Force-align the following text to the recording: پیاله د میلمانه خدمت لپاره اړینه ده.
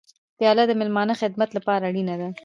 پیاله 0.37 0.63
د 0.67 0.71
میلمانه 0.79 1.13
خدمت 1.21 1.49
لپاره 1.57 1.83
اړینه 1.89 2.15
ده. 2.21 2.27